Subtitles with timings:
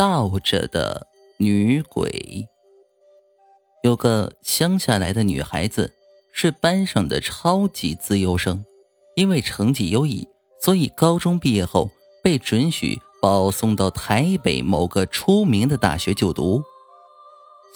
[0.00, 2.48] 倒着的女鬼。
[3.82, 5.92] 有个乡下来的女孩子，
[6.32, 8.64] 是班上的超级资优生，
[9.14, 10.26] 因为成绩优异，
[10.62, 11.90] 所以高中毕业后
[12.24, 16.62] 被准许保送到台北某个出名的大学就读。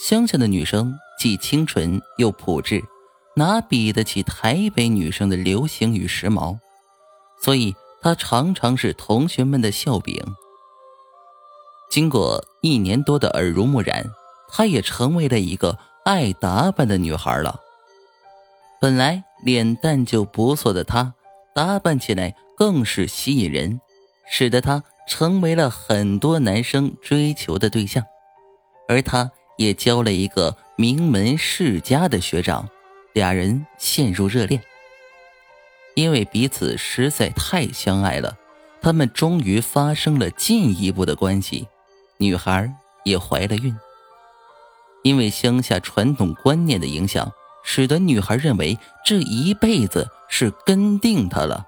[0.00, 2.82] 乡下的女生既清纯又朴质，
[3.36, 6.56] 哪比得起台北女生的流行与时髦？
[7.42, 10.24] 所以她常常是同学们的笑柄。
[11.94, 14.04] 经过一年多的耳濡目染，
[14.48, 17.60] 她也成为了一个爱打扮的女孩了。
[18.80, 21.14] 本来脸蛋就不错的她，
[21.54, 23.80] 打扮起来更是吸引人，
[24.28, 28.02] 使得她成为了很多男生追求的对象。
[28.88, 32.68] 而她也交了一个名门世家的学长，
[33.12, 34.60] 俩人陷入热恋。
[35.94, 38.36] 因为彼此实在太相爱了，
[38.82, 41.68] 他们终于发生了进一步的关系。
[42.18, 42.72] 女孩
[43.04, 43.74] 也怀了孕。
[45.02, 47.30] 因为乡下传统观念的影响，
[47.62, 51.66] 使得女孩认为这一辈子是跟定他了。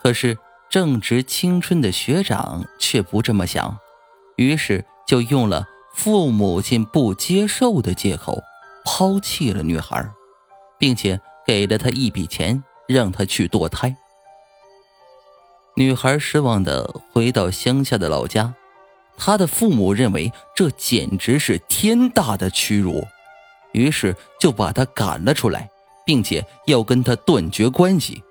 [0.00, 0.38] 可是
[0.68, 3.76] 正值青春的学长却不这么想，
[4.36, 8.40] 于是就用了父母亲不接受的借口，
[8.84, 10.08] 抛弃了女孩，
[10.78, 13.96] 并且给了她一笔钱，让她去堕胎。
[15.74, 18.54] 女孩失望的回到乡下的老家。
[19.22, 23.06] 他的父母认为这简直是天大的屈辱，
[23.72, 25.68] 于是就把他赶了出来，
[26.06, 28.22] 并且要跟他断绝关系。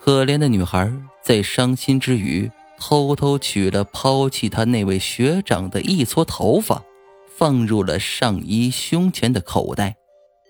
[0.00, 0.90] 可怜的女孩
[1.22, 6.82] 在伤心之余，偷偷取了抛弃她那位学长的一撮头发，
[7.36, 9.96] 放入了上衣胸前的口袋，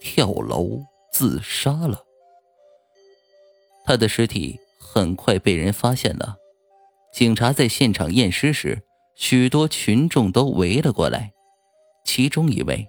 [0.00, 0.80] 跳楼
[1.12, 2.05] 自杀了。
[3.84, 6.36] 他的尸体很快被人发现了，
[7.12, 8.80] 警察在现场验尸时。
[9.14, 11.32] 许多群众都围了过来，
[12.05, 12.88] 其中一位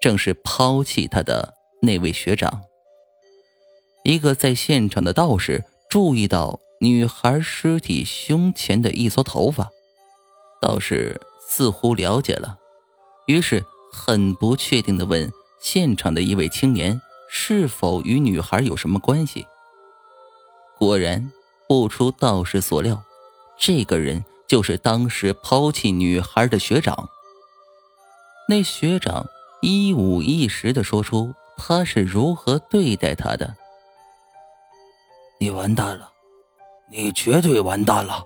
[0.00, 2.62] 正是抛弃他的那位学长。
[4.04, 9.70] 一个在现场的道士注意到女孩尸体胸前的一撮头发，
[10.60, 12.58] 道士似乎了解了，
[13.26, 15.30] 于是很不确定的问
[15.60, 19.46] 现场的一位青年是否与女孩有什么关系。
[20.78, 21.32] 果然，
[21.66, 23.02] 不出道士所料，
[23.58, 24.24] 这个人。
[24.46, 27.08] 就是当时抛弃女孩的学长。
[28.48, 29.26] 那学长
[29.62, 33.56] 一五一十的说出他是如何对待他的。
[35.40, 36.10] 你完蛋了，
[36.90, 38.22] 你绝对完蛋了！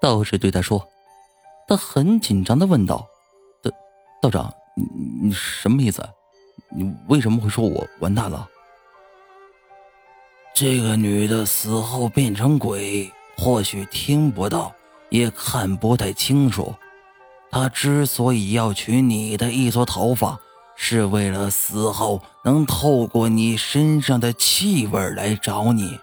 [0.00, 0.86] 道士对他说。
[1.66, 3.08] 他很紧张的问道
[3.64, 3.70] ：“道
[4.20, 6.06] 道长，你你什么意思？
[6.76, 8.46] 你为什么会说我完蛋了？”
[10.54, 14.74] 这个女的死后变成鬼，或许听不到。
[15.10, 16.74] 也看不太清楚，
[17.50, 20.38] 他之所以要取你的一撮头发，
[20.76, 25.98] 是为了死后能透过你身上的气味来找你。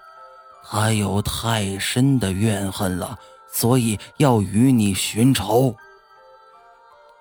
[0.64, 3.20] 他有太深的怨恨了，
[3.52, 5.76] 所以要与你寻仇。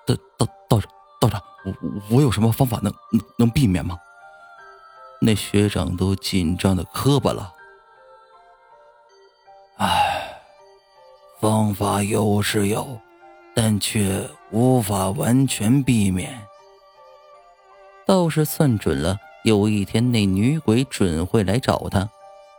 [0.05, 3.97] 道道道长，道长，我我有什么方法能能能避免吗？
[5.19, 7.53] 那学长都紧张的磕巴了。
[11.41, 12.99] 方法有是有，
[13.55, 16.39] 但却无法完全避免。
[18.05, 22.07] 道士算准了，有一天那女鬼准会来找他，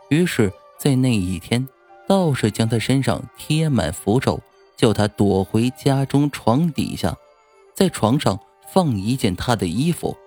[0.09, 1.65] 于是，在那一天，
[2.09, 4.41] 道士将他身上贴满符咒，
[4.75, 7.15] 叫他躲回家中床底下，
[7.73, 8.37] 在床上
[8.73, 10.17] 放一件他的衣服，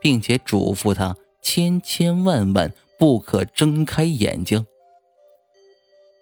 [0.00, 4.66] 并且嘱咐他千千万万不可睁开眼睛。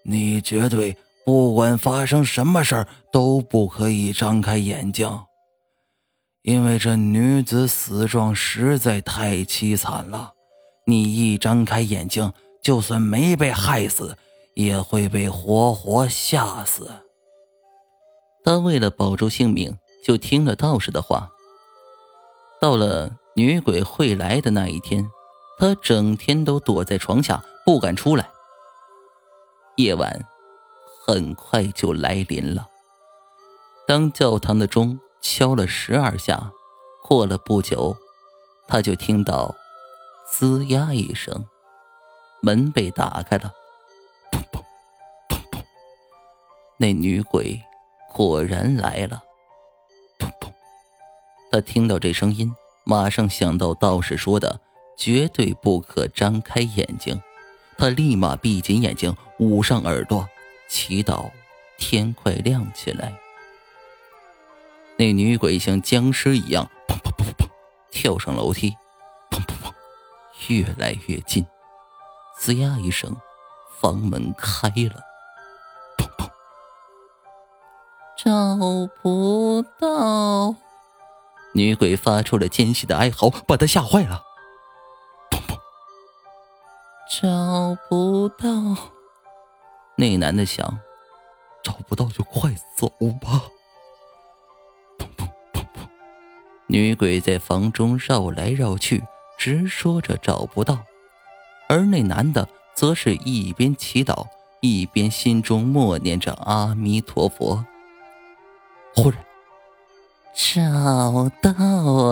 [0.02, 0.94] 你绝对。
[1.24, 5.08] 不管发生什么事儿，都不可以张开眼睛，
[6.42, 10.32] 因为这女子死状实在太凄惨了。
[10.86, 12.30] 你一张开眼睛，
[12.62, 14.18] 就算没被害死，
[14.54, 16.90] 也会被活活吓死。
[18.44, 21.30] 他为了保住性命，就听了道士的话。
[22.60, 25.08] 到了女鬼会来的那一天，
[25.58, 28.28] 他整天都躲在床下，不敢出来。
[29.76, 30.22] 夜晚。
[31.06, 32.66] 很快就来临了。
[33.86, 36.50] 当教堂的钟敲了十二下，
[37.02, 37.94] 过了不久，
[38.66, 39.54] 他就听到
[40.32, 41.44] “吱呀”一声，
[42.40, 43.52] 门被打开了。
[44.32, 44.62] 砰砰
[45.28, 45.62] 砰砰，
[46.78, 47.60] 那女鬼
[48.10, 49.22] 果然来了。
[50.18, 50.50] 砰砰，
[51.52, 52.50] 他听到这声音，
[52.84, 54.58] 马上想到道士说的
[54.96, 57.20] “绝对不可张开眼睛”，
[57.76, 60.26] 他立马闭紧眼睛，捂上耳朵。
[60.68, 61.30] 祈祷
[61.78, 63.12] 天快亮起来。
[64.96, 67.48] 那女鬼像僵尸一样，砰砰砰砰砰，
[67.90, 68.76] 跳上楼梯，
[69.30, 69.72] 砰砰砰，
[70.48, 71.44] 越来越近。
[72.40, 73.16] 吱呀一声，
[73.80, 75.02] 房门开了，
[75.96, 76.28] 砰砰，
[78.16, 80.54] 找不到。
[81.54, 84.22] 女鬼发出了尖细的哀嚎，把她吓坏了。
[85.30, 85.56] 砰砰，
[87.20, 88.92] 找不到。
[89.96, 90.80] 那男的想，
[91.62, 92.88] 找不到就快走
[93.20, 93.44] 吧。
[94.98, 95.88] 砰砰砰砰
[96.66, 99.02] 女鬼在房中绕来绕去，
[99.38, 100.84] 直说着找不到，
[101.68, 104.26] 而那男的则是一边祈祷，
[104.60, 107.64] 一边心中默念着阿弥陀佛。
[108.96, 109.24] 忽然，
[110.34, 111.52] 找到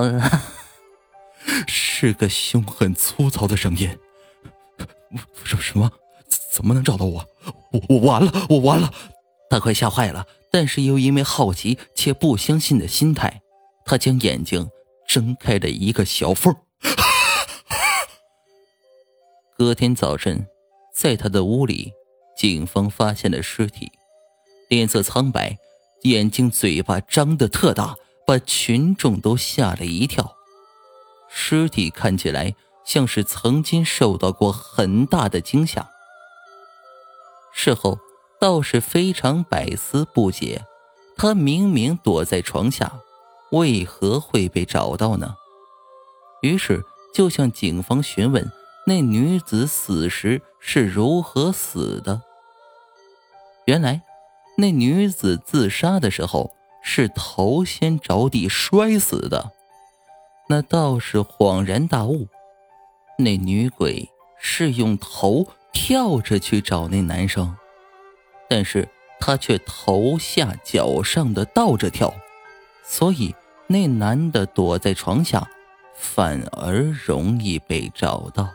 [0.02, 0.30] 了，
[1.66, 3.98] 是个凶狠粗糙的声音。
[5.44, 5.90] 什什么？
[6.52, 7.26] 怎么能找到我？
[7.72, 8.46] 我我完了！
[8.48, 8.92] 我完了！
[9.50, 13.42] 他快吓坏了，但是又因为好奇且不相信的心态。
[13.84, 14.70] 他将眼睛
[15.06, 16.54] 睁开了一个小缝。
[19.58, 20.46] 隔天早晨，
[20.94, 21.92] 在他的屋里，
[22.36, 23.92] 警方发现了尸体，
[24.68, 25.58] 脸色苍白，
[26.02, 27.96] 眼睛、嘴巴张得特大，
[28.26, 30.36] 把群众都吓了一跳。
[31.28, 32.54] 尸体看起来
[32.84, 35.90] 像是曾经受到过很大的惊吓。
[37.54, 37.98] 事后，
[38.40, 40.64] 道士非常百思不解，
[41.16, 43.00] 他明明躲在床下。
[43.50, 45.36] 为何会被找到呢？
[46.40, 46.82] 于是
[47.14, 48.50] 就向警方询问
[48.86, 52.22] 那女子死时是如何死的。
[53.66, 54.02] 原来，
[54.56, 59.52] 那女子自杀的时候是头先着地摔死的。
[60.48, 62.26] 那道士恍然大悟，
[63.18, 64.08] 那女鬼
[64.40, 67.56] 是用头跳着去找那男生，
[68.48, 68.88] 但是
[69.18, 72.14] 他却头下脚上的倒着跳，
[72.84, 73.34] 所以。
[73.68, 75.48] 那男的躲在床下，
[75.94, 78.50] 反而容易被找到。